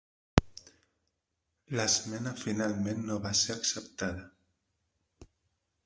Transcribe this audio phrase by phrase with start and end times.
[1.79, 4.27] L'esmena finalment no va ser acceptada.